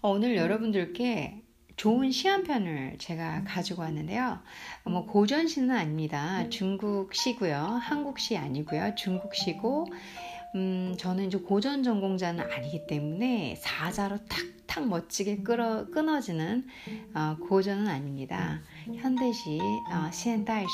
[0.00, 1.42] 어, 오늘 여러분들께
[1.76, 4.40] 좋은 시 한 편을 제가 가지고 왔는데요.
[4.84, 6.48] 뭐 고전시는 아닙니다.
[6.48, 7.56] 중국시고요.
[7.56, 8.94] 한국시 아니고요.
[8.96, 9.86] 중국시고
[10.56, 16.66] 음, 저는 이제 고전 전공자는 아니기 때문에 사자로 탁탁 멋지게 끌어, 끊어지는
[17.14, 18.60] 어, 고전은 아닙니다.
[18.96, 19.58] 현대시,
[19.92, 20.66] 어, 현대시,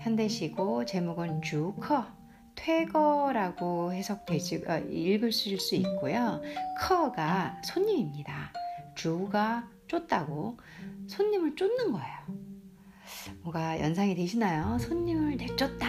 [0.00, 2.06] 현대시고 제목은 주커,
[2.58, 6.42] 퇴거라고 해석되지 어, 읽으실 수 있고요.
[6.78, 8.52] 커가 손님입니다.
[8.94, 10.58] 주가 쫓다고
[11.06, 12.16] 손님을 쫓는 거예요.
[13.42, 14.76] 뭐가 연상이 되시나요?
[14.78, 15.88] 손님을 내쫓다.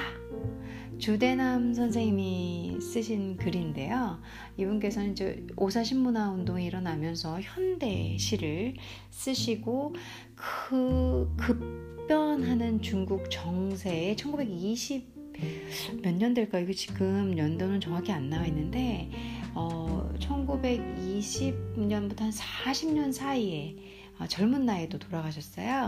[0.99, 4.21] 주대남 선생님이 쓰신 글인데요.
[4.57, 8.75] 이분께서는 이제 오사 신문화 운동이 일어나면서 현대 시를
[9.09, 9.95] 쓰시고
[10.35, 15.18] 그 급변하는 중국 정세에 1920
[16.01, 16.59] 몇 년 될까?
[16.59, 19.09] 이거 지금 연도는 정확히 안 나와 있는데
[19.53, 23.75] 어, 1920년부터 한 40년 사이에
[24.19, 25.87] 어, 젊은 나이에도 돌아가셨어요.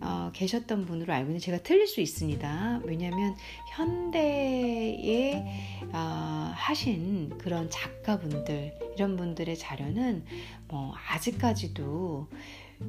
[0.00, 2.80] 어, 계셨던 분으로 알고 있는데 제가 틀릴 수 있습니다.
[2.84, 3.36] 왜냐하면
[3.76, 5.44] 현대에
[5.92, 10.24] 어, 하신 그런 작가분들 이런 분들의 자료는
[10.68, 12.26] 뭐 아직까지도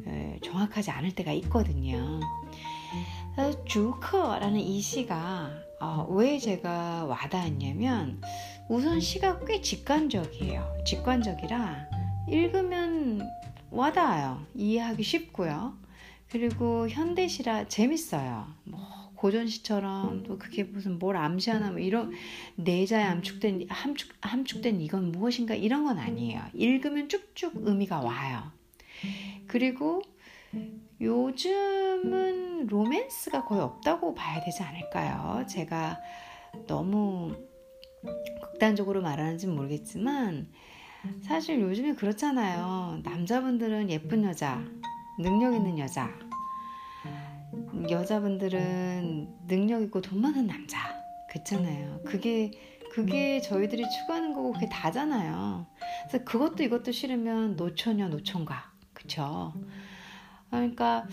[0.08, 2.20] 에, 정확하지 않을 때가 있거든요.
[3.66, 5.52] 주커라는 이 시가
[5.84, 8.22] 어, 왜 제가 와닿았냐면
[8.70, 10.78] 우선 시가 꽤 직관적이에요.
[10.86, 11.90] 직관적이라
[12.30, 13.30] 읽으면
[13.70, 14.46] 와닿아요.
[14.56, 15.78] 이해하기 쉽고요.
[16.30, 18.48] 그리고 현대시라 재밌어요.
[18.64, 18.80] 뭐
[19.16, 22.14] 고전시처럼 또 그게 무슨 뭘 암시하나 뭐 이런
[22.56, 26.44] 내자에 암축된 함축 함축된 이건 무엇인가 이런 건 아니에요.
[26.54, 28.54] 읽으면 쭉쭉 의미가 와요.
[29.48, 30.02] 그리고
[31.04, 35.46] 요즘은 로맨스가 거의 없다고 봐야 되지 않을까요?
[35.48, 36.00] 제가
[36.66, 37.36] 너무
[38.42, 40.50] 극단적으로 말하는지는 모르겠지만
[41.22, 43.02] 사실 요즘에 그렇잖아요.
[43.04, 44.64] 남자분들은 예쁜 여자,
[45.20, 46.10] 능력 있는 여자,
[47.90, 50.96] 여자분들은 능력 있고 돈 많은 남자,
[51.30, 52.00] 그렇잖아요.
[52.06, 52.52] 그게
[52.94, 55.66] 그게 저희들이 추구하는 거고 그게 다잖아요.
[56.08, 59.54] 그래서 그것도 이것도 싫으면 노처녀 노총각, 그쵸?
[60.58, 61.08] 그러니까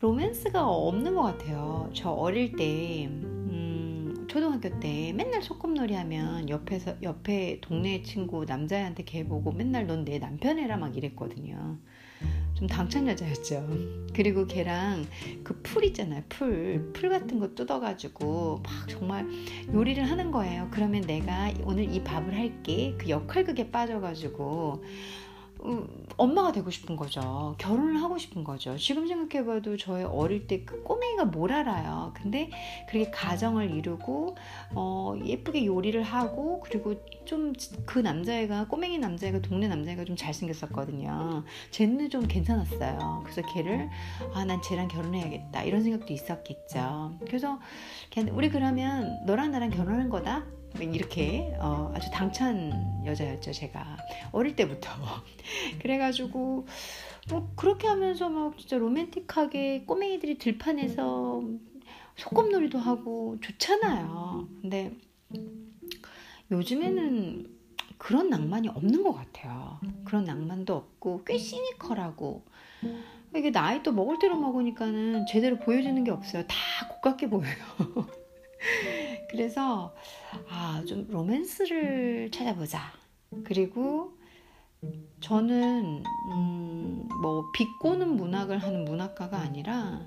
[0.00, 1.90] 로맨스가 없는 것 같아요.
[1.92, 9.24] 저 어릴 때 음, 초등학교 때 맨날 소꿉놀이 하면 옆에서 옆에 동네 친구 남자애한테 걔
[9.26, 11.78] 보고 맨날 넌 내 남편이라 막 이랬거든요.
[12.54, 13.66] 좀 당찬 여자였죠.
[14.14, 15.04] 그리고 걔랑
[15.42, 16.22] 그 풀 있잖아요.
[16.28, 16.90] 풀.
[16.92, 19.26] 풀 같은 거 뜯어가지고 막 정말
[19.72, 20.68] 요리를 하는 거예요.
[20.70, 22.94] 그러면 내가 오늘 이 밥을 할게.
[22.98, 24.84] 그 역할극에 빠져가지고
[25.64, 27.54] 음, 엄마가 되고 싶은 거죠.
[27.58, 28.76] 결혼을 하고 싶은 거죠.
[28.78, 32.12] 지금 생각해봐도 저의 어릴 때 그 꼬맹이가 뭘 알아요.
[32.14, 32.50] 근데
[32.88, 34.36] 그렇게 가정을 이루고
[34.74, 36.94] 어, 예쁘게 요리를 하고 그리고
[37.24, 37.52] 좀
[37.86, 41.44] 그 남자애가 꼬맹이 남자애가 동네 남자애가 좀 잘생겼었거든요.
[41.70, 43.20] 쟤는 좀 괜찮았어요.
[43.24, 43.88] 그래서 걔를
[44.34, 47.12] 아 난 쟤랑 결혼해야겠다 이런 생각도 있었겠죠.
[47.26, 47.58] 그래서
[48.32, 50.44] 우리 그러면 너랑 나랑 결혼하는 거다.
[50.78, 53.96] 이렇게 어, 아주 당찬 여자였죠 제가.
[54.32, 54.90] 어릴 때부터.
[55.82, 56.66] 그래가지고
[57.28, 61.42] 뭐 그렇게 하면서 막 진짜 로맨틱하게 꼬맹이들이 들판에서
[62.16, 64.48] 소꿉놀이도 하고 좋잖아요.
[64.60, 64.92] 근데
[66.50, 67.46] 요즘에는
[67.98, 69.78] 그런 낭만이 없는 것 같아요.
[70.04, 72.44] 그런 낭만도 없고 꽤 시니컬하고.
[73.36, 76.44] 이게 나이 또 먹을 대로 먹으니까는 제대로 보여주는 게 없어요.
[76.48, 76.56] 다
[76.88, 77.54] 고깝게 보여요
[79.30, 79.94] 그래서
[80.48, 82.80] 아, 좀 로맨스를 찾아보자.
[83.44, 84.12] 그리고
[85.20, 86.02] 저는
[86.32, 90.00] 음, 뭐 비꼬는 문학을 하는 문학가가 아니라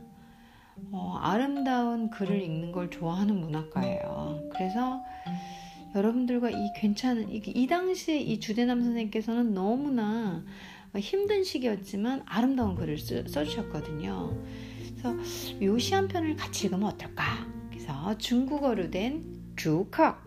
[0.92, 4.50] 어, 아름다운 글을 읽는 걸 좋아하는 문학가예요.
[4.52, 5.02] 그래서
[5.96, 10.44] 여러분들과 이 괜찮은 이, 이 당시에 이 주대남 선생님께서는 너무나
[10.98, 14.36] 힘든 시기였지만 아름다운 글을 쓰, 써주셨거든요.
[14.98, 15.16] 그래서
[15.62, 17.24] 요 시 한 편을 같이 읽으면 어떨까?
[17.84, 19.26] 그래서 중국어로 된
[19.58, 20.24] 주컥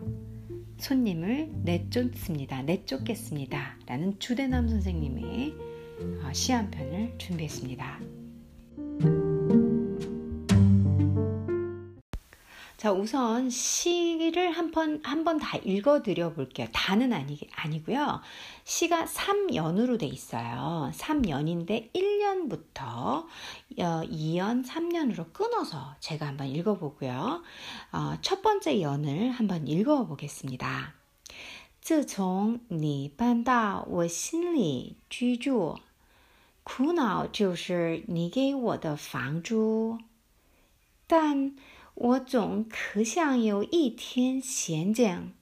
[0.77, 2.61] 손님을 내쫓습니다.
[2.61, 3.79] 내쫓겠습니다.
[3.87, 5.55] 라는 주대남 선생님의
[6.23, 7.99] 어, 시한 편을 준비했습니다.
[12.76, 16.66] 자, 우선 시를 한 번, 한 번 다 읽어 드려 볼게요.
[16.72, 18.20] 다는 아니, 아니고요.
[18.64, 20.90] 시가 3연으로 돼 있어요.
[20.94, 23.26] 3연인데 1년부터
[23.76, 27.42] 2연, 어, 3년으로 끊어서 제가 한번 읽어 보고요.
[27.92, 30.94] 어, 첫 번째 연을 한번 읽어 보겠습니다.
[31.80, 35.78] 自从你搬到我心里居住，
[36.62, 39.98] 苦恼就是你给我的房租，
[41.08, 41.56] 但
[41.96, 45.32] 我总可想有一天闲讲，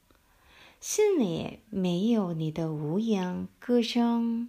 [0.81, 4.49] 心里没有你的无言歌声。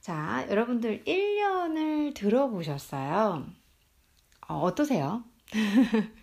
[0.00, 3.46] 자, 여러분들 1년을 들어보셨어요?
[4.48, 5.24] 어, 어떠세요?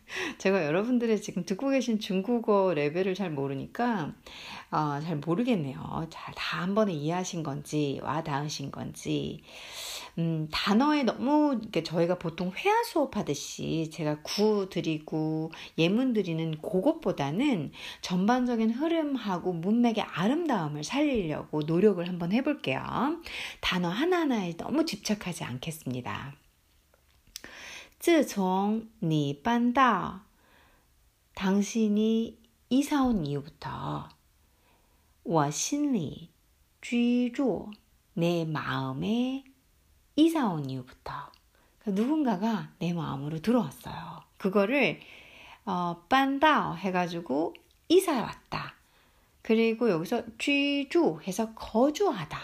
[0.38, 4.14] 제가 여러분들의 지금 듣고 계신 중국어 레벨을 잘 모르니까
[4.70, 6.06] 어, 잘 모르겠네요.
[6.10, 9.43] 잘 다 한 번에 이해하신 건지 와 닿으신 건지
[10.19, 17.70] 음, 단어에 너무 저희가 보통 회화 수업 하듯이 제가 구 드리고 예문 드리는 그것보다는
[18.00, 22.81] 전반적인 흐름하고 문맥의 아름다움을 살리려고 노력을 한번 해볼게요.
[23.61, 26.48] 단어 하나하나에 너무 집착하지 않겠습니다.
[28.00, 30.21] 自从你搬到
[31.36, 32.38] 당신이
[32.69, 34.10] 이사 온 이후부터
[35.24, 36.30] 我心里
[36.81, 37.71] 居住
[38.13, 39.44] 내 마음에
[40.15, 41.31] 이사 온 이후부터
[41.80, 44.24] 그러니까 누군가가 내 마음으로 들어왔어요.
[44.38, 45.00] 그거를
[45.65, 47.54] 어, 빤다 해가지고
[47.88, 48.75] 이사해 왔다.
[49.42, 52.39] 그리고 여기서居住 해서 거주하다.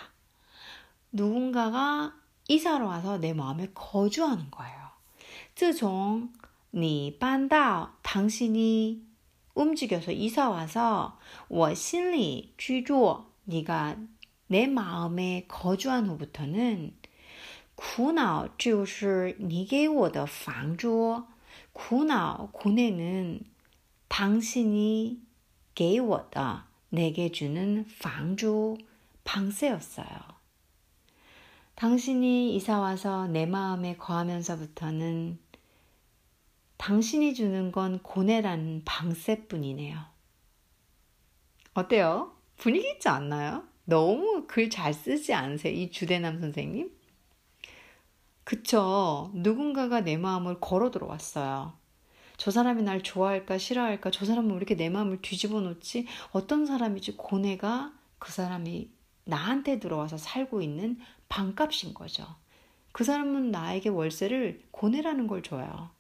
[1.12, 2.14] 누군가가
[2.48, 4.83] 이사로 와서 내 마음에 거주하는 거예요.
[5.56, 6.34] 自从
[6.72, 9.02] 你搬到 당신이
[9.54, 13.98] 움직여서 이사 와서 我心里居住 네가
[14.48, 16.94] 내 마음에 거주한 후부터는
[17.76, 21.24] 苦恼就是你给我的房租
[21.74, 23.42] 苦恼 고뇌는
[24.08, 25.22] 당신이
[25.74, 28.78] 给我的 내게 주는 방주
[29.24, 30.08] 방세였어요.
[31.76, 35.40] 당신이 이사 와서 내 마음에 거하면서부터는
[36.85, 39.99] 당신이 주는 건 고뇌라는 방세뿐이네요.
[41.73, 42.37] 어때요?
[42.59, 43.65] 분위기 있지 않나요?
[43.87, 45.73] 너무 글 잘 쓰지 않으세요?
[45.73, 46.95] 이 주대남 선생님?
[48.45, 49.31] 그쵸.
[49.33, 51.73] 누군가가 내 마음을 걸어 들어왔어요.
[52.37, 57.17] 저 사람이 날 좋아할까 싫어할까 저 사람은 왜 이렇게 내 마음을 뒤집어 놓지 어떤 사람이지
[57.17, 58.91] 고뇌가 그 사람이
[59.25, 60.99] 나한테 들어와서 살고 있는
[61.31, 62.27] 반값인 거죠.
[62.93, 65.94] 그 사람은 나에게 월세를 고뇌라는 걸 줘요.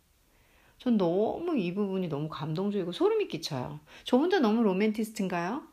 [0.77, 3.79] 전 너무 이 부분이 너무 감동적이고 소름이 끼쳐요.
[4.03, 5.63] 저 혼자 너무 로맨티스트인가요?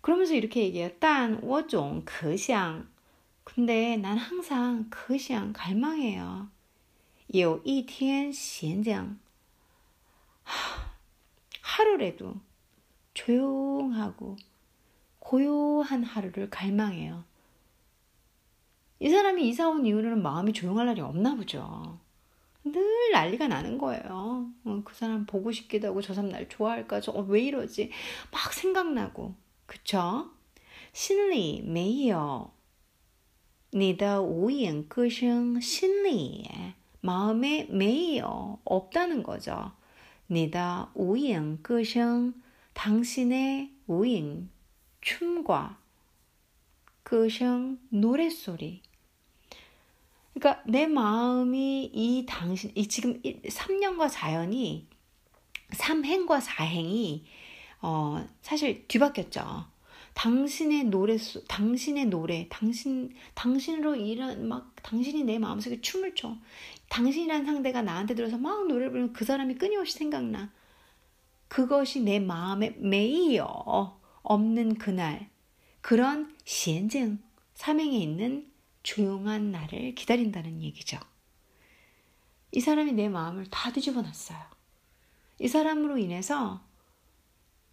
[0.00, 0.90] 그러면서 이렇게 얘기해요.
[0.98, 2.86] 딴, 我总可想
[3.44, 6.48] 근데 난 항상 그시양 갈망해요.
[7.34, 9.18] 有一天闲讲
[11.62, 12.36] 하루라도
[13.14, 14.36] 조용하고
[15.18, 17.24] 고요한 하루를 갈망해요.
[19.00, 22.00] 이 사람이 이사 온 이후로는 마음이 조용할 날이 없나 보죠.
[22.73, 24.51] 늘 난리가 나는 거예요.
[24.65, 26.99] 어, 그 사람 보고 싶기도 하고 저 사람 날 좋아할까?
[26.99, 27.91] 저왜 어, 이러지?
[28.31, 29.35] 막 생각나고
[29.65, 30.29] 그쵸?
[30.91, 32.51] 신리 메이요.
[33.71, 36.45] 네다 오이엔 그생 신리
[37.01, 39.71] 마음에 메이요 없다는 거죠.
[40.27, 42.33] 네다 오이엔 그생
[42.73, 44.49] 당신의 우인
[45.01, 45.79] 춤과
[47.03, 48.81] 그생 노랫소리
[50.33, 54.85] 그러니까 내 마음이 이 당신, 이 지금 3년과 4년이
[55.71, 57.23] 3행과 4행이
[57.81, 59.65] 어, 사실 뒤바뀌었죠.
[60.13, 66.37] 당신의 노래, 당신의 노래, 당신, 당신으로 일한, 막, 당신이 내 마음속에 춤을 춰.
[66.89, 70.51] 당신이란 상대가 나한테 들어서 막 노래를 부르면 그 사람이 끊임없이 생각나.
[71.47, 75.29] 그것이 내 마음에 매이어 없는 그날.
[75.81, 77.19] 그런 시엔증,
[77.55, 78.52] 삼행에 있는
[78.83, 80.99] 조용한 날을 기다린다는 얘기죠.
[82.51, 84.39] 이 사람이 내 마음을 다 뒤집어 놨어요.
[85.39, 86.61] 이 사람으로 인해서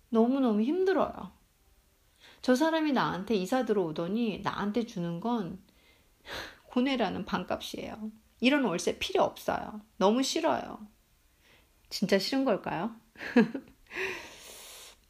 [0.09, 1.33] 너무너무 힘들어요.
[2.43, 5.63] 저 사람이 나한테 이사 들어오더니 나한테 주는 건
[6.67, 8.11] 고뇌라는 반값이에요.
[8.41, 9.81] 이런 월세 필요 없어요.
[9.99, 10.87] 너무 싫어요.
[11.91, 12.95] 진짜 싫은 걸까요?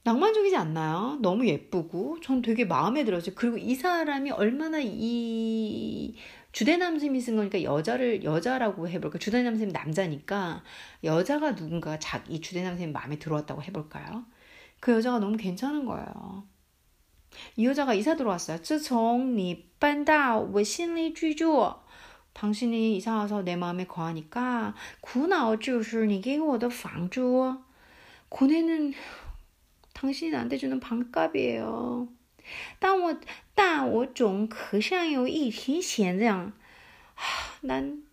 [0.03, 1.17] 낭만적이지 않나요?
[1.21, 3.33] 너무 예쁘고 전 되게 마음에 들었어요.
[3.35, 6.15] 그리고 이 사람이 얼마나 이
[6.51, 9.17] 주대남 쌤이 쓴 거니까 여자를 여자라고 해볼까?
[9.17, 10.63] 주대남 쌤이 남자니까
[11.03, 14.25] 여자가 누군가 자기 주대남 쌤이 마음에 들어왔다고 해볼까요?
[14.79, 16.45] 그 여자가 너무 괜찮은 거예요.
[17.57, 18.59] 이 여자가 이사 들어왔어요.
[18.61, 21.73] 自从你搬到我心里居住
[22.33, 27.55] 당신이 이사 와서 내 마음에 거하니까 苦恼就是你给我的房租
[28.29, 28.93] 고뇌는
[29.93, 32.07] 당신이 나한테 주는 반값이에요.
[32.79, 33.19] 但我
[33.55, 36.53] 但我总可想有一天闲这样
[37.61, 38.03] 난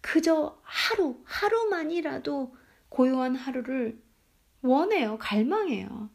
[0.00, 2.56] 그저 하루 하루만이라도
[2.88, 4.00] 고요한 하루를
[4.60, 5.18] 원해요.
[5.18, 6.10] 갈망해요.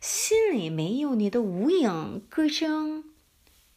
[0.00, 3.04] 心里没有你的无影歌声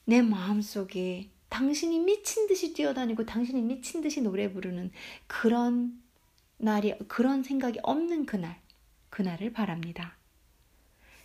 [0.05, 4.91] 내 마음속에 당신이 미친 듯이 뛰어다니고 당신이 미친 듯이 노래 부르는
[5.27, 6.01] 그런
[6.57, 8.59] 날이 그런 생각이 없는 그날
[9.09, 10.17] 그날을 바랍니다.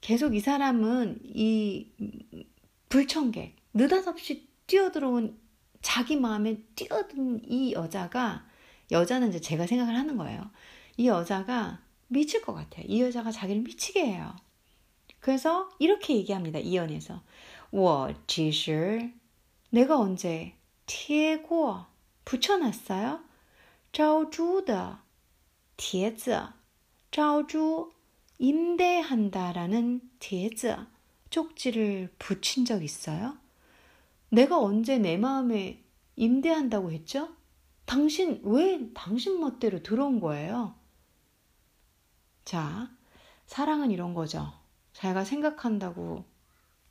[0.00, 1.88] 계속 이 사람은 이
[2.88, 5.38] 불청객, 느닷없이 뛰어들어온
[5.80, 8.46] 자기 마음에 뛰어든 이 여자가,
[8.90, 10.50] 여자는 이제 제가 생각을 하는 거예요.
[10.96, 12.84] 이 여자가 미칠 것 같아요.
[12.86, 14.36] 이 여자가 자기를 미치게 해요.
[15.20, 16.58] 그래서 이렇게 얘기합니다.
[16.58, 17.22] 이연에서
[17.70, 19.12] 我其实
[19.70, 20.54] 내가 언제
[20.86, 21.86] 贴过
[22.24, 23.20] 붙여놨어요.
[23.92, 24.98] 招租的
[25.76, 26.48] 帖子
[27.10, 27.92] 招租
[28.39, 30.77] 임대한다라는 帖子
[31.29, 33.37] 쪽지를 붙인 적 있어요?
[34.29, 35.83] 내가 언제 내 마음에
[36.15, 37.29] 임대한다고 했죠?
[37.85, 40.75] 당신 왜 당신 멋대로 들어온 거예요?
[42.43, 42.89] 자,
[43.45, 44.53] 사랑은 이런 거죠.
[44.93, 46.25] 자기가 생각한다고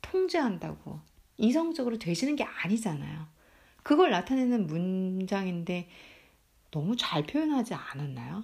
[0.01, 0.99] 통제한다고
[1.37, 3.27] 이성적으로 되시는 게 아니잖아요.
[3.83, 5.89] 그걸 나타내는 문장인데
[6.71, 8.43] 너무 잘 표현하지 않았나요?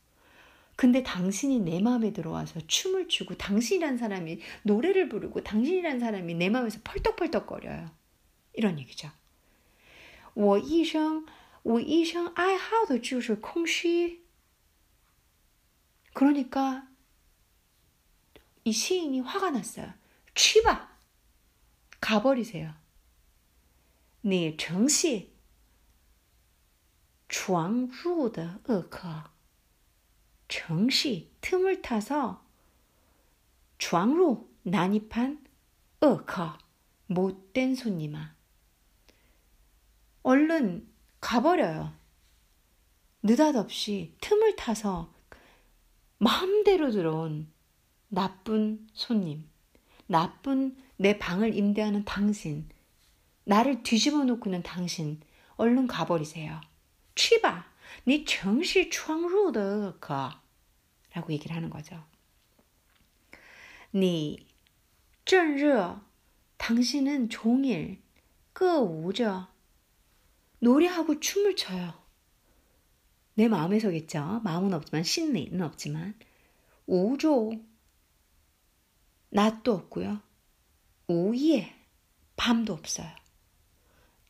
[0.80, 6.80] 근데 당신이 내 마음에 들어와서 춤을 추고 당신이란 사람이 노래를 부르고 당신이란 사람이 내 마음에서
[6.84, 7.90] 펄떡펄떡거려요.
[8.54, 9.10] 이런 얘기죠.
[10.34, 11.24] 我一生
[11.62, 14.22] 我一生爱好的就是空虚
[16.12, 16.86] 그러니까
[18.64, 19.94] 이 시인이 화가 났어요.
[20.34, 20.90] 취바
[22.00, 22.74] 가버리세요.
[24.20, 25.32] 你诚系
[27.28, 29.29] 闯入的恶客，
[30.51, 32.43] 정시 틈을 타서
[33.79, 35.43] 좌로 난입한
[36.01, 36.57] 어커
[37.07, 38.35] 못된 손님아
[40.23, 40.87] 얼른
[41.21, 41.93] 가버려요.
[43.23, 45.13] 느닷없이 틈을 타서
[46.17, 47.49] 마음대로 들어온
[48.09, 49.47] 나쁜 손님,
[50.05, 52.67] 나쁜 내 방을 임대하는 당신,
[53.45, 55.21] 나를 뒤집어 놓고는 당신,
[55.55, 56.59] 얼른 가버리세요.
[57.15, 57.65] 취바,
[58.03, 60.40] 네 정시 창로더 가.
[61.13, 62.03] 라고 얘기를 하는 거죠.
[63.91, 66.11] 네正热
[66.61, 67.99] 당신은 종일
[68.53, 69.47] 끄우저
[70.59, 71.91] 노래하고 춤을 춰요.
[73.33, 74.41] 내 마음에서겠죠.
[74.43, 76.13] 마음은 없지만 신내는 없지만
[76.85, 77.53] 우조
[79.29, 80.21] 낮도 없고요.
[81.07, 81.73] 오예
[82.35, 83.09] 밤도 없어요.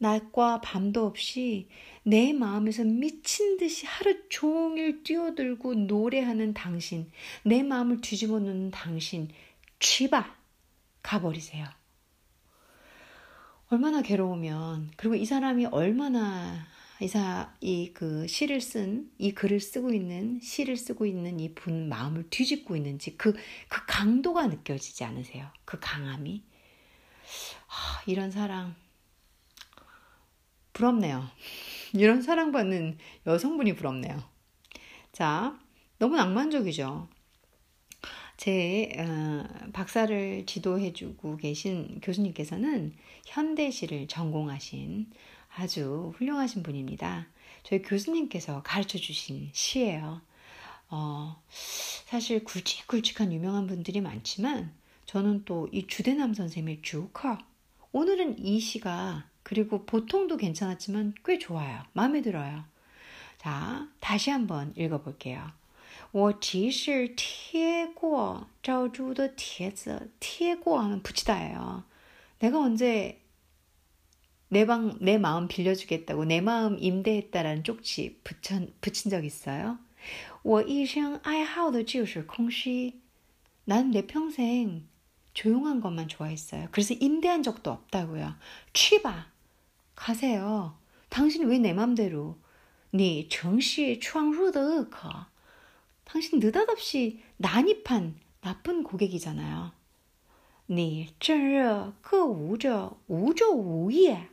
[0.02, 1.70] 낮과 밤도 없이
[2.04, 7.12] 내 마음에서 미친 듯이 하루 종일 뛰어들고 노래하는 당신,
[7.46, 9.30] 내 마음을 뒤집어 놓는 당신,
[9.80, 10.36] 쥐바
[11.04, 11.68] 가버리세요.
[13.70, 16.66] 얼마나 괴로우면, 그리고 이 사람이 얼마나
[17.00, 22.30] 이사 이 그 시를 쓴 이 글을 쓰고 있는 시를 쓰고 있는 이 분 마음을
[22.30, 23.40] 뒤집고 있는지 그그
[23.70, 25.48] 그 강도가 느껴지지 않으세요?
[25.66, 26.44] 그 강함이
[27.68, 28.76] 하, 이런 사랑
[30.74, 31.24] 부럽네요.
[31.94, 32.98] 이런 사랑받는
[33.28, 34.24] 여성분이 부럽네요.
[35.12, 35.60] 자,
[36.00, 37.08] 너무 낭만적이죠.
[38.38, 42.94] 제 어, 박사를 지도해주고 계신 교수님께서는
[43.26, 45.12] 현대시를 전공하신
[45.56, 47.28] 아주 훌륭하신 분입니다.
[47.64, 50.22] 저희 교수님께서 가르쳐 주신 시예요.
[50.90, 54.74] 어, 사실 굵직굵직한 유명한 분들이 많지만
[55.06, 57.38] 저는 또 이 주대남 선생님의 주커
[57.92, 61.83] 오늘은 이 시가 그리고 보통도 괜찮았지만 꽤 좋아요.
[61.93, 62.65] 마음에 들어요.
[63.39, 65.53] 자, 다시 한번 읽어볼게요.
[66.13, 71.85] 我即是贴过招租的帖子贴过 하면 붙이다예요.
[72.39, 73.21] 내가 언제
[74.49, 79.79] 내 방, 내 마음 빌려주겠다고 내 마음 임대했다라는 쪽지 붙인, 붙인 적 있어요?
[80.43, 83.01] 我一生爱好的就是空虚。
[83.69, 84.87] 난 내 평생
[85.35, 86.69] 조용한 것만 좋아했어요.
[86.71, 88.37] 그래서 임대한 적도 없다고요.
[88.73, 89.27] 취바
[89.95, 90.77] 가세요.
[91.09, 92.37] 당신 왜 내 맘대로?
[92.91, 95.27] 네 정시闯入的恶客.
[96.05, 99.73] 당신 느닷없이 난입한 나쁜 고객이잖아요.
[100.69, 104.29] 네, 正热个无着无昼无夜.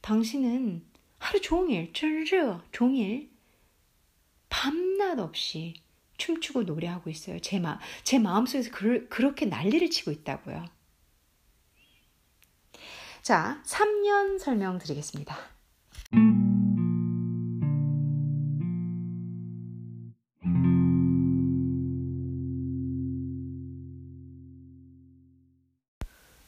[0.00, 0.84] 당신은
[1.18, 3.30] 하루 종일 正热 종일
[4.48, 5.74] 밤낮 없이
[6.16, 7.38] 춤추고 노래하고 있어요.
[7.40, 10.64] 제, 마, 제 마음속에서 그, 그렇게 난리를 치고 있다고요.
[13.22, 15.36] 자, 3년 설명드리겠습니다.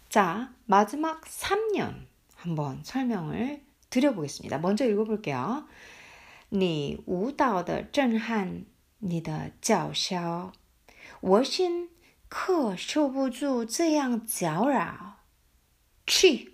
[0.09, 4.59] 자, 마지막 3년 한번 설명을 드려보겠습니다.
[4.59, 5.69] 먼저 읽어볼게요.
[6.53, 8.65] 你舞蹈的震撼，
[8.99, 10.53] 你的叫嚣，
[11.21, 11.91] 我心
[12.29, 15.19] 课受不住这样搅扰。
[16.07, 16.54] 去，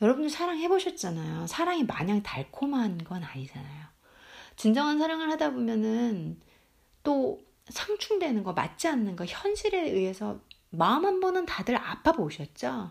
[0.00, 1.46] 여러분들 사랑해 보셨잖아요.
[1.46, 3.84] 사랑이 마냥 달콤한 건 아니잖아요.
[4.56, 6.40] 진정한 사랑을 하다 보면은
[7.02, 12.90] 또 상충되는 거 맞지 않는 거 현실에 의해서 마음 한 번은 다들 아파 보셨죠?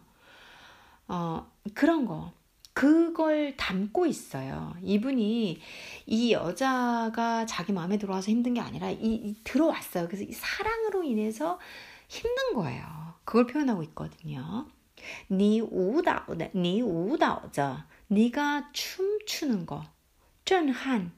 [1.07, 2.31] 어, 그런 거.
[2.73, 4.73] 그걸 담고 있어요.
[4.81, 5.61] 이분이
[6.07, 10.07] 이 여자가 자기 마음에 들어와서 힘든 게 아니라 이, 이 들어왔어요.
[10.07, 11.59] 그래서 이 사랑으로 인해서
[12.07, 12.83] 힘든 거예요.
[13.25, 14.67] 그걸 표현하고 있거든요.
[15.30, 19.84] 니 우다, 니 우다자, 네가 춤추는 거,
[20.44, 21.12] 쩐한,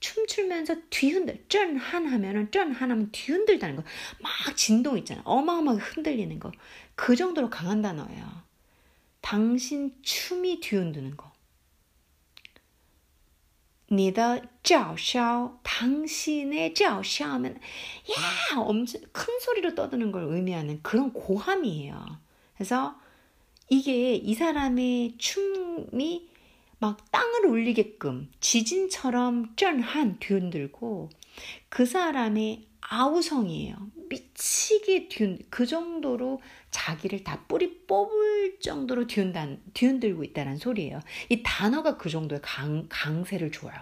[0.00, 3.82] 춤추면서 뒤흔들, 쩐한 하면은 쩐한 하면 뒤흔들다는 거,
[4.20, 5.22] 막 진동 있잖아.
[5.24, 6.50] 어마어마하게 흔들리는 거,
[6.94, 8.42] 그 정도로 강한 단어예요.
[9.20, 11.30] 당신 춤이 뒤흔드는 거.
[13.92, 22.20] 你的叫嚣, 당신의 叫嚣하면 야 엄청 큰 소리로 떠드는 걸 의미하는 그런 고함이에요.
[22.54, 23.00] 그래서
[23.69, 26.29] 이게 이 사람의 춤이
[26.79, 31.09] 막 땅을 울리게끔 지진처럼 쩐한 뒤흔들고
[31.69, 33.75] 그 사람의 아우성이에요.
[34.09, 40.99] 미치게 뒤흔, 그 정도로 자기를 다 뿌리 뽑을 정도로 뒤흔단, 뒤흔들고 있다는 소리예요.
[41.29, 43.73] 이 단어가 그 정도의 강, 강세를 줘요.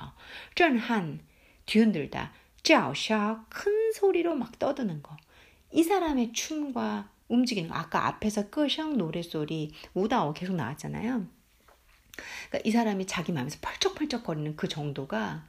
[0.56, 1.19] 쩐한,
[1.65, 2.32] 뒤흔들다.
[2.63, 5.17] 짜오샤, 큰 소리로 막 떠드는 거.
[5.72, 7.75] 이 사람의 춤과 움직이는 거.
[7.75, 11.27] 아까 앞에서 끄샹 노래소리, 우다오 계속 나왔잖아요.
[12.49, 15.44] 그러니까 이 사람이 자기 마음에서 펄쩍펄쩍거리는 그 정도가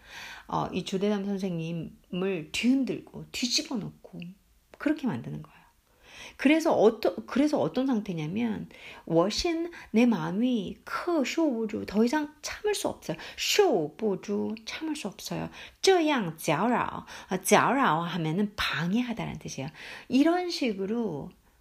[0.48, 4.20] 어, 이 주대담 선생님을 뒤흔들고 뒤집어 놓고
[4.78, 5.60] 그렇게 만드는 거예요.
[6.38, 8.70] 그래서 어떤 그래서 어떤 상태냐면
[9.06, 13.18] 我心내 마음이 克受不住더 이상 참을 수 없어요.
[13.38, 15.50] 受不住 참을 수 없어요.
[15.82, 17.06] 这样搅扰,
[17.44, 19.70] 搅扰 하면은 방해하다라는 뜻이에요.
[20.08, 21.32] 이런 식으로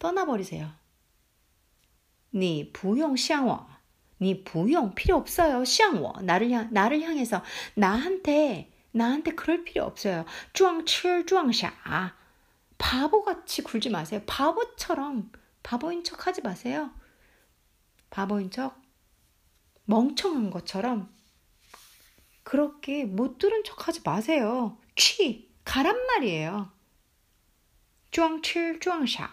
[0.00, 0.68] 떠나버리세요.
[2.34, 3.68] 니 부용 샹워.
[4.20, 5.64] 니 부용 필요 없어요.
[5.64, 6.14] 샹워.
[6.22, 10.24] 나를 향 나를 향해서 나한테 나한테 그럴 필요 없어요.
[10.52, 11.72] 쭈앙칠 쭈앙샤.
[12.78, 14.22] 바보같이 굴지 마세요.
[14.26, 15.30] 바보처럼
[15.62, 16.90] 바보인 척 하지 마세요.
[18.08, 18.80] 바보인 척
[19.84, 21.14] 멍청한 것처럼
[22.42, 24.78] 그렇게 못 들은 척 하지 마세요.
[24.96, 26.72] 취 가란 말이에요.
[28.10, 29.30] 쭈앙칠 쭈앙샤.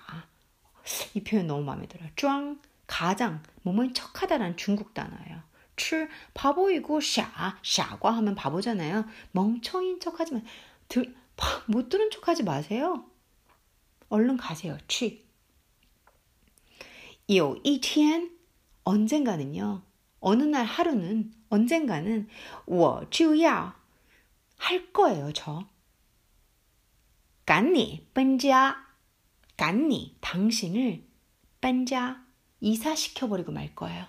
[1.15, 2.11] 이 표현 너무 마음에 들어요.
[2.17, 5.43] 装 가장 뭐뭐인 척하다라는 중국 단어예요.
[5.77, 9.07] 출 바보이고 샤 샤과 하면 바보잖아요.
[9.33, 10.45] 멍청인 척하지만
[10.89, 11.15] 들,
[11.67, 13.07] 못 들은 척하지 마세요.
[14.09, 14.77] 얼른 가세요.
[14.89, 15.25] 취.
[17.29, 18.31] 有一天
[18.85, 19.83] 언젠가는요.
[20.21, 22.29] 어느 날 하루는 언젠가는
[22.67, 23.75] 我就要
[24.59, 25.33] 할 거예요.
[25.33, 25.67] 저.
[27.45, 28.86] 赶你搬家
[29.57, 31.05] 赶你 당신을
[31.61, 32.25] 搬家
[32.61, 34.07] 이사시켜버리고 말 거예요.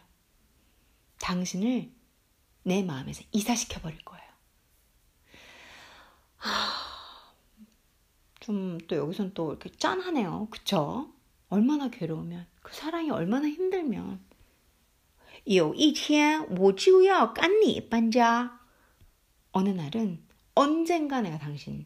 [1.19, 1.91] 당신을
[2.63, 4.23] 내 마음에서 이사시켜 버릴 거예요.
[8.39, 10.47] 좀 또 여기선 또 이렇게 짠하네요.
[10.51, 11.13] 그쵸?
[11.49, 14.19] 얼마나 괴로우면 그 사랑이 얼마나 힘들면
[15.45, 18.59] 有一天我就要赶你搬家
[19.51, 20.23] 어느 날은
[20.55, 21.85] 언젠가 내가 당신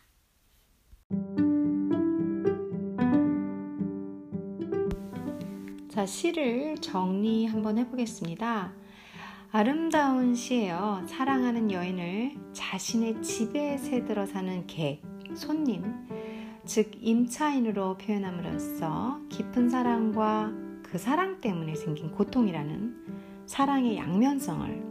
[5.89, 8.73] 자, 시를 정리 한번 해보겠습니다.
[9.51, 11.03] 아름다운 시예요.
[11.05, 15.01] 사랑하는 여인을 자신의 집에 새들어 사는 객,
[15.35, 15.83] 손님,
[16.65, 24.83] 즉 임차인으로 표현함으로써 깊은 사랑과 그 사랑 때문에 생긴 고통이라는 사랑의 양면성을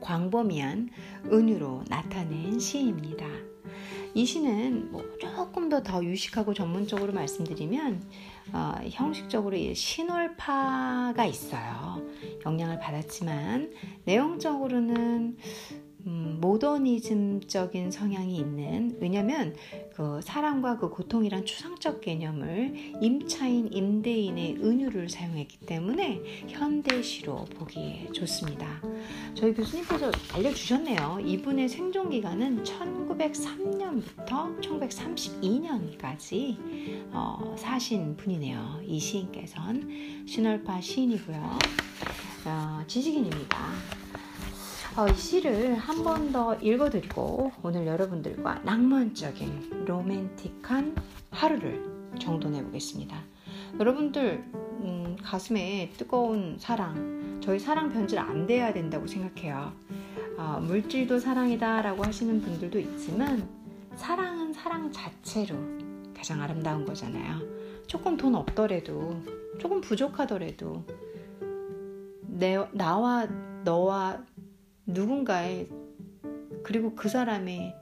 [0.00, 0.88] 광범위한
[1.32, 3.26] 은유로 나타낸 시입니다.
[4.16, 8.02] 이 시는 뭐 조금 더 더 유식하고 전문적으로 말씀드리면
[8.54, 12.00] 어, 형식적으로 신월파가 있어요.
[12.46, 13.74] 영향을 받았지만
[14.06, 15.36] 내용적으로는
[16.06, 19.56] 음, 모더니즘적인 성향이 있는 왜냐하면
[19.92, 28.80] 그 사랑과 그 고통이란 추상적 개념을 임차인 임대인의 은유를 사용했기 때문에 현대시로 보기에 좋습니다.
[29.34, 31.18] 저희 교수님께서 알려주셨네요.
[31.24, 36.56] 이분의 생존 기간은 1903년부터 1932년까지
[37.10, 38.82] 어, 사신 분이네요.
[38.86, 41.58] 이 시인께서는 신월파 시인이고요.
[42.46, 44.05] 어, 지식인입니다.
[44.96, 50.96] 어, 이 시를 한 번 더 읽어드리고 오늘 여러분들과 낭만적인 로맨틱한
[51.30, 51.82] 하루를
[52.18, 53.16] 정돈해 보겠습니다.
[53.78, 59.72] 여러분들 음, 가슴에 뜨거운 사랑, 저희 사랑 변질 안 돼야 된다고 생각해요.
[60.38, 63.46] 어, 물질도 사랑이다라고 하시는 분들도 있지만
[63.96, 65.56] 사랑은 사랑 자체로
[66.14, 67.40] 가장 아름다운 거잖아요.
[67.86, 69.20] 조금 돈 없더라도,
[69.58, 70.82] 조금 부족하더라도
[72.22, 73.26] 내, 나와
[73.64, 74.22] 너와
[74.86, 75.68] 누군가의
[76.62, 77.74] 그리고 그 사람의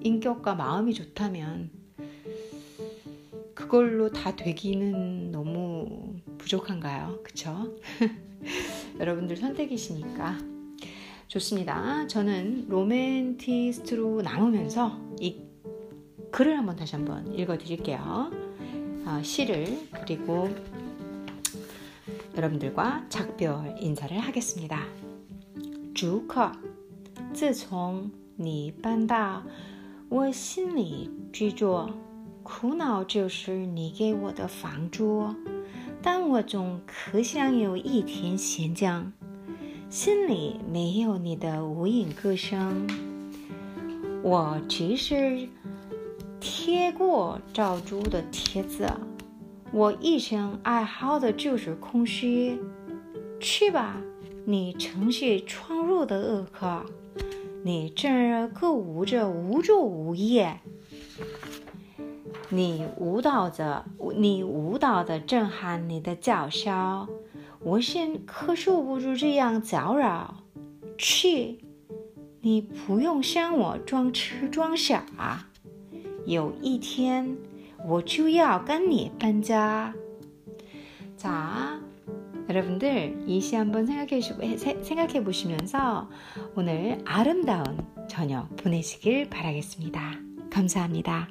[0.00, 1.70] 인격과 마음이 좋다면
[3.54, 7.20] 그걸로 다 되기는 너무 부족한가요?
[7.22, 7.76] 그쵸?
[8.98, 10.38] 여러분들 선택이시니까
[11.28, 12.06] 좋습니다.
[12.08, 15.40] 저는 로맨티스트로 나누면서 이
[16.30, 18.30] 글을 한번 다시 한번 읽어 드릴게요.
[19.06, 20.48] 어, 시를 그리고
[22.36, 25.01] 여러분들과 작별 인사를 하겠습니다.
[25.94, 26.50] 主客，
[27.34, 29.42] 自从你搬到
[30.08, 31.86] 我心里居住，
[32.42, 35.28] 苦恼就是你给我的房租，
[36.00, 39.12] 但我总可想有一天闲将，
[39.90, 42.88] 心里没有你的无影歌声。
[44.22, 45.46] 我只是
[46.40, 48.90] 贴过照住的帖子，
[49.72, 52.58] 我一生爱好的就是空虚。
[53.38, 54.00] 去吧。
[54.44, 56.86] 你程序闯入的恶客，
[57.62, 60.58] 你正儿歌舞着无昼无夜，
[62.48, 63.84] 你舞蹈着，
[64.16, 67.06] 你舞蹈的震撼你的叫嚣，
[67.60, 70.42] 我心可受不住这样搅扰。
[70.96, 71.58] 去，
[72.40, 75.46] 你不用向我装痴装傻，
[76.24, 77.36] 有一天
[77.86, 79.94] 我就要跟你搬家。
[81.16, 81.78] 咋？
[82.48, 86.08] 여러분들 이 시 한번 생각해, 보시면서
[86.54, 90.00] 오늘 아름다운 저녁 보내시길 바라겠습니다.
[90.50, 91.28] 감사합니다.